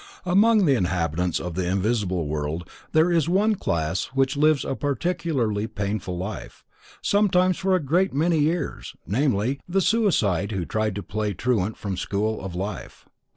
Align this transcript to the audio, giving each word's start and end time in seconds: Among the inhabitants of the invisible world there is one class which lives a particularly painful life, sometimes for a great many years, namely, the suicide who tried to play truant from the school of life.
Among 0.25 0.65
the 0.65 0.73
inhabitants 0.73 1.39
of 1.39 1.53
the 1.53 1.67
invisible 1.69 2.25
world 2.25 2.67
there 2.91 3.11
is 3.11 3.29
one 3.29 3.53
class 3.53 4.05
which 4.05 4.35
lives 4.35 4.65
a 4.65 4.73
particularly 4.75 5.67
painful 5.67 6.17
life, 6.17 6.63
sometimes 7.03 7.59
for 7.59 7.75
a 7.75 7.79
great 7.83 8.11
many 8.11 8.39
years, 8.39 8.95
namely, 9.05 9.59
the 9.69 9.79
suicide 9.79 10.53
who 10.53 10.65
tried 10.65 10.95
to 10.95 11.03
play 11.03 11.35
truant 11.35 11.77
from 11.77 11.91
the 11.91 11.97
school 11.97 12.41
of 12.43 12.55
life. 12.55 13.07